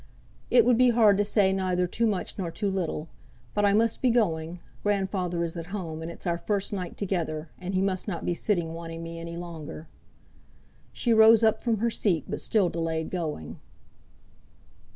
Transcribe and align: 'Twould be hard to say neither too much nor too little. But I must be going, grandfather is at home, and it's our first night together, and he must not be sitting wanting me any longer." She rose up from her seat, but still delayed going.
'Twould 0.51 0.79
be 0.79 0.89
hard 0.89 1.15
to 1.15 1.23
say 1.23 1.53
neither 1.53 1.85
too 1.85 2.07
much 2.07 2.35
nor 2.35 2.49
too 2.49 2.71
little. 2.71 3.07
But 3.53 3.65
I 3.65 3.73
must 3.73 4.01
be 4.01 4.09
going, 4.09 4.59
grandfather 4.81 5.43
is 5.43 5.55
at 5.55 5.67
home, 5.67 6.01
and 6.01 6.09
it's 6.09 6.25
our 6.25 6.39
first 6.39 6.73
night 6.73 6.97
together, 6.97 7.49
and 7.59 7.75
he 7.75 7.83
must 7.83 8.07
not 8.07 8.25
be 8.25 8.33
sitting 8.33 8.73
wanting 8.73 9.03
me 9.03 9.19
any 9.19 9.37
longer." 9.37 9.87
She 10.91 11.13
rose 11.13 11.43
up 11.43 11.61
from 11.61 11.77
her 11.77 11.91
seat, 11.91 12.23
but 12.27 12.41
still 12.41 12.67
delayed 12.69 13.11
going. 13.11 13.59